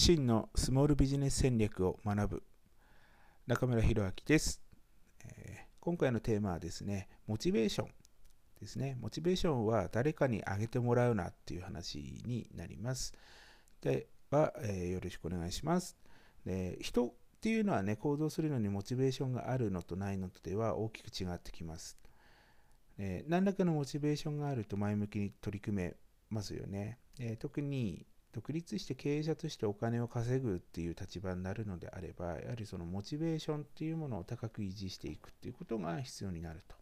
[0.00, 2.42] 真のスモールビジネス戦略を学ぶ
[3.46, 4.62] 中村弘明です、
[5.26, 7.88] えー、今回のテーマはですね、モチベーション
[8.62, 8.96] ですね。
[8.98, 13.12] モチベーションは誰かにあげてもらうなっていう話になります。
[13.82, 15.98] では、えー、よろしくお願いします。
[16.46, 17.12] で人っ
[17.42, 21.98] ていうのはね、行動するのにモチベーションがあるのとないのとでは大きく違ってきます。
[22.96, 25.94] え、何らかのモチベーションがあると前向きに取り組め
[26.30, 26.96] ますよね。
[27.18, 36.76] え、特に独立して経営者としてお金を稼ぐっていう立場になるのであれば、やはりそのモチベーションっていうものを高く維持していくっていうことが必要になると。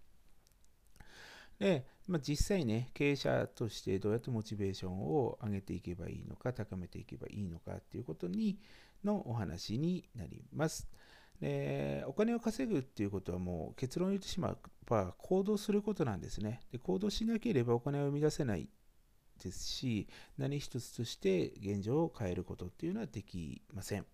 [1.58, 8.58] で、まあ、実際ね、経営者としてどうやってモチベーションを上げていけばいいのか、高めていけばいいのかっていうことに
[9.04, 10.88] のお話になります。
[11.40, 16.78] でお金を稼ぐっていうことはもう結論を言ってしまえば行動することなんですねで。
[16.78, 18.68] 行動しなければお金を生み出せない
[19.38, 24.06] ですし、何一つとして現状を変えることっていうのはできません。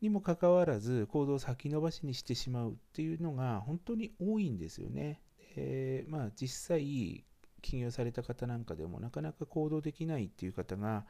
[0.00, 5.20] にもかかわらず、行動を先延ばしにしてしまうっていうのが本当に多いんですよね。
[5.54, 7.24] でまあ、実際、
[7.60, 11.06] 起業された方なんかでもなかなか行動できないっていう方が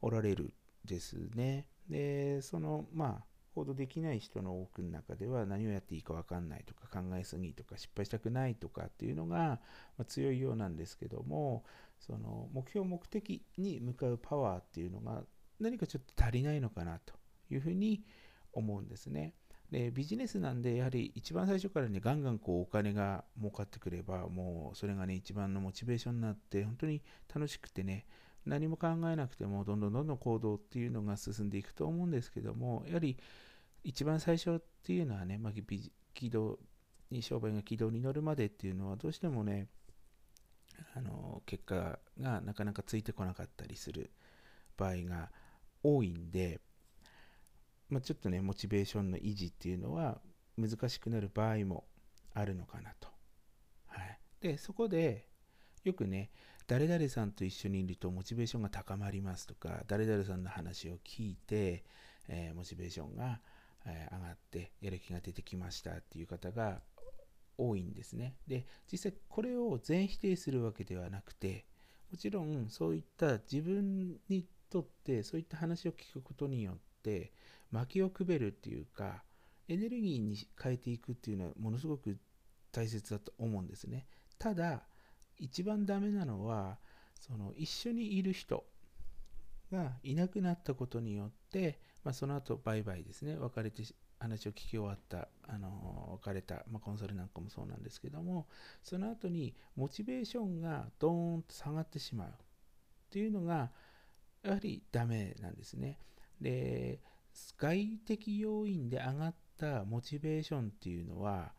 [0.00, 0.52] おられる
[0.84, 1.66] ですね。
[1.88, 9.60] で、その、まあ、行動できない人の多くの中では何をやっていいか分かんないとか考えすぎとか失敗したくないとかっていうのが
[10.08, 11.64] 強いようなんですけども
[11.98, 15.22] その目標目的に向かうパワーっていうのが
[15.58, 17.14] 何かちょっと足りないのかなと
[17.50, 18.02] いうふうに
[18.52, 19.32] 思うんですね。
[19.70, 27.02] でビジネスなんでやはり一番最初からねガンガンこうお金が儲かってくればもうそれがね一番のモチベーションになって本当に
[27.34, 28.04] 楽しくてね
[28.46, 33.18] 何も考えなくてもどんどんどんどん行動っていうのが進んでいくと思うんですけどもやはり
[33.82, 35.52] 一番最初っていうのはね、まあ、
[36.14, 36.58] 軌道
[37.10, 39.68] に商売が軌道に乗るまでっていうのはどうしてもね
[40.94, 44.10] あの結果がなかなかついてこなかったりする
[44.76, 45.30] 場合が
[45.82, 46.60] 多いんで、
[47.88, 50.20] まあ、ちょっとねモチベーションの維持っていうのは
[50.56, 51.84] 難しくなる場合も
[52.34, 53.08] あるのかなと。
[53.86, 55.26] はい、でそこで
[55.84, 56.30] よくね
[56.66, 61.84] 誰々さんと一緒にいるとモチベーションが高まりますとか誰々さんの話を聞いて、
[62.28, 63.40] えー、モチベーションが、
[63.86, 66.80] えー、上がってやる気が出てきましたっていう方が
[67.58, 68.34] 多いんですね。
[68.46, 71.64] で、実際これを全否定するわけではなくて、
[72.10, 77.32] もちろんそういった自分にとってそういった話を聞くことによって
[77.70, 79.22] 薪をくべるっていうか
[79.68, 82.16] エネルギーに変えていくっていうのはものすごく
[82.72, 84.06] 大切だと思うんですね。
[84.38, 84.82] ただ
[85.38, 86.78] 一番ダメなのは
[87.20, 88.64] その一緒にいる人
[89.72, 93.82] がいなくなったことによって、まあ、その後バイバイですね別れて
[94.18, 98.46] 話を聞き終わった、あの別れた、まあ、コンサルなんかもそうなんですけども、
[98.82, 102.32] その後にモチベーションがドーンと下がってしまうっ
[103.10, 103.70] ていうのが、
[104.42, 105.98] やはりダメなんですね。
[106.40, 107.00] で、
[107.58, 111.52] 外的要因で上がったモチベーションっていうのは、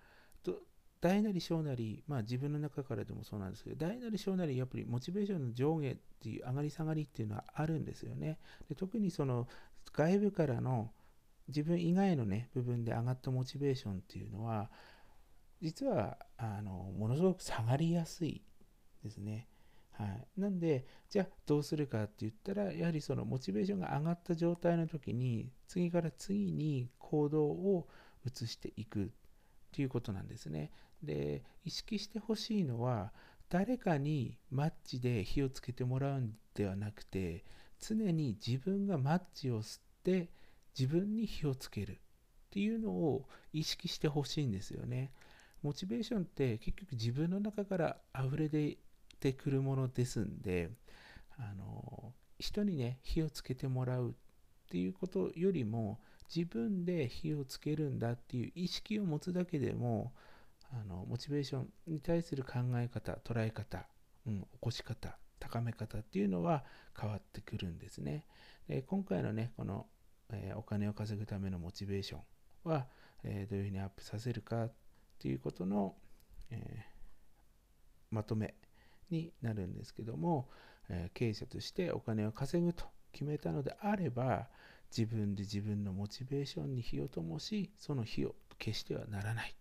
[1.00, 8.40] 大なり小なり、まあ自分の中からでもそうなんですけど、大なり小なりやっぱりモチベーションの上下っていう上がり下がりっていうのはあるんですよね。
[8.68, 9.48] で特にその
[9.94, 10.92] 外部からの
[11.48, 14.70] 自分以外のね部分で上がったモチベーションっていうのは
[15.62, 18.42] 実はあのものすごく下がりやすい
[19.04, 19.48] ですね。
[19.92, 27.88] はい、なんでじゃあどうするかって言ったらやはりそのモチベーションが上がった状態の時に次から次に行動を
[28.24, 29.08] 移していくっ
[29.72, 30.72] ていうことなんですね。
[31.04, 33.12] で意識してほしいのは
[33.50, 37.46] 誰かにマッチで火をつけてもらうんではなくて
[37.80, 40.30] 常に自分がマッチを吸って
[40.78, 41.96] 自分に火をつけるっ
[42.50, 45.12] ていうのを意識してほしいんですよね。
[45.64, 48.78] モチベーションって結局自分の中から溢れ出
[49.20, 50.70] てくるものですんで、
[51.38, 54.14] あの人にね火をつけてもらうっ
[54.70, 56.00] ていうことよりも
[56.34, 60.14] 自分で火をつけるんだっていう意識を持つだけでも
[60.72, 63.88] あのモチベーションに対する考え方捉え方、
[64.26, 66.64] うん、起こし方高め方っていうのは
[67.00, 68.26] 変わってくるんですね。
[68.68, 69.86] で今回のねこの
[70.32, 72.22] えお金を稼ぐためのモチベーション
[72.64, 72.88] は、
[73.24, 74.72] えどういうふうにアップさせるかっ
[75.20, 75.96] ていうことの、
[76.50, 76.86] え
[78.12, 78.56] まとめ
[79.10, 80.50] になるんですけども、
[80.90, 84.48] え経営者としてお金を稼ぐと決めたのであれば
[84.96, 89.56] 自分で自分のモチベーションに火を灯しその火を消してはならない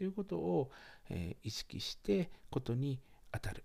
[0.00, 0.70] ということを、
[1.10, 3.02] え意識してことに
[3.32, 3.64] 当たる、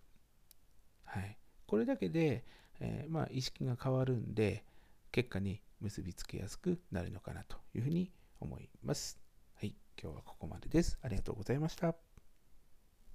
[1.06, 2.44] はい、これだけで、
[2.82, 4.66] えまあ、意識が変わるんで
[5.14, 8.12] 結果に結びつけやすくなるのかなというふうに
[8.42, 9.18] 思います。
[9.54, 11.00] はい、今日はここまでです。
[11.02, 12.15] ありがとうございました。